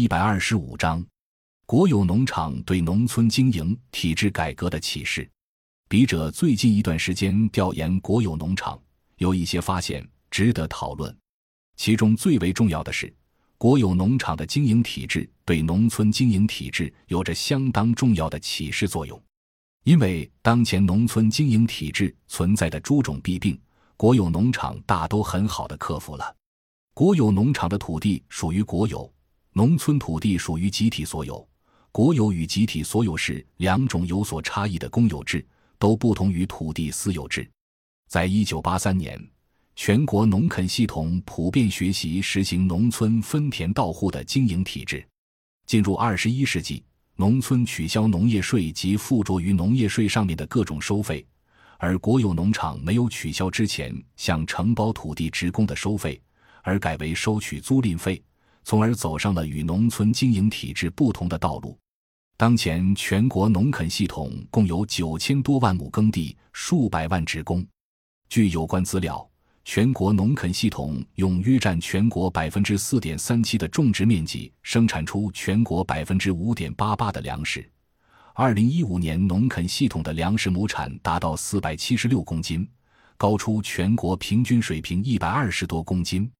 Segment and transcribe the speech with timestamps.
[0.00, 1.04] 一百二十五章：
[1.66, 5.30] 国有农场对农村经营体制改革的启示。
[5.90, 8.80] 笔者最近一段时间调研国有农场，
[9.18, 11.14] 有一些发现值得讨论。
[11.76, 13.14] 其中最为重要的是，
[13.58, 19.22] 国有农场的经营体制对农村经营体制有着相当重要的启示作用。
[19.84, 23.60] 因为当前农村经营体制存在的诸种弊病，
[23.98, 26.34] 国有农场大都很好的克服了。
[26.94, 29.12] 国有农场的土地属于国有，
[29.52, 31.46] 农村土地属于集体所有。
[31.90, 35.44] 国有与集体所有是两种有所差异的公有制，
[35.76, 37.48] 都不同于土地私有制。
[38.08, 39.20] 在一九八三年，
[39.74, 45.04] 全国农垦系统普遍学习实行农村分田到户的经营体制。
[45.66, 46.84] 进入二十一世纪，
[47.16, 51.26] 农村取消农业税及附着于农业税上面的各种收费，
[51.76, 56.20] 而国有农场没有取消之前向承包土地职工的收费。
[56.62, 58.22] 而改为收取租赁费，
[58.64, 61.78] 从而走上了与农村经营体制不同的道路。
[62.36, 67.66] 当前全国农垦系统共有九千多万亩耕地，数百万职工。
[68.28, 69.28] 据有关资料，
[69.64, 77.68] 全国农垦系统用约占全国百分之四点三七的种植面积，生产出全国百分之五点八八的粮食。
[78.32, 82.66] 二零一五年，农垦系统的粮食亩产达到四百七十六公斤，
[83.18, 86.30] 高出全国平均水平一百二十多公斤。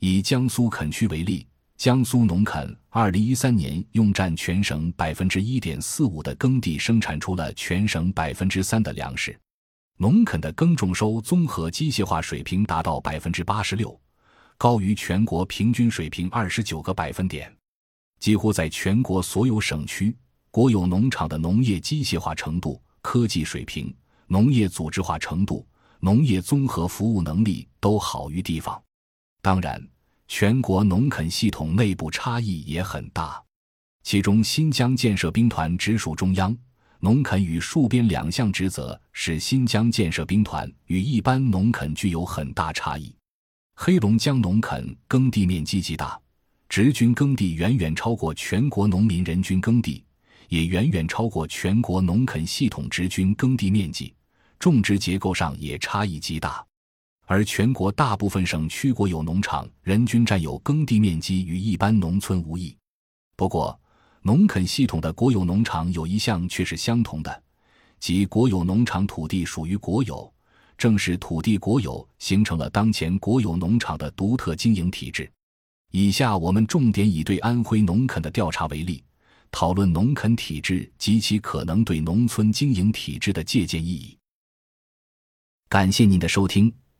[0.00, 1.46] 以江苏垦区为例，
[1.78, 9.38] 江苏农垦二零一三年用占全省百分之一点四五的耕地，生产出了全省百分之三的粮食。
[9.96, 13.96] 农垦的耕种收综合机械化水平达到百分之八十六，
[14.56, 17.56] 高于全国平均水平二十九个百分点。
[18.18, 20.16] 几乎在全国所有省区，
[20.50, 23.94] 国有农场的农业机械化程度、科技水平、
[24.26, 25.64] 农业组织化程度、
[26.00, 28.82] 农业综合服务能力都好于地方。
[29.40, 29.80] 当然，
[30.28, 33.42] 全国农垦系统内部差异也很大，
[34.04, 36.54] 其中新疆建设兵团直属中央，
[37.00, 43.12] 农垦与戍边两项职责使新疆建设兵团与一般农垦具有很大差异。
[43.74, 46.20] 黑龙江农垦耕地面积极大，
[46.68, 50.04] 直均耕地远远超过全国农民人均耕地，
[50.50, 54.14] 也远远超过全国农垦系统直均耕地面积，
[54.58, 56.67] 种植结构上也差异极大。
[57.30, 62.74] 而全国大部分省区国有农场人均占有耕地面积与一般农村无异。
[63.36, 63.78] 不过，
[64.22, 67.42] 农垦系统的国有农场有一项却是相同的，
[68.00, 70.32] 即国有农场土地属于国有。
[70.78, 75.30] 正是土地国有，形成了当前国有农场的独特经营体制。
[75.90, 79.04] 以下我们重点以对安徽农垦的调查为例，
[79.50, 84.16] 讨论农垦体制及其可能对农村经营体制的借鉴意义。
[85.68, 86.72] 感谢您的收听。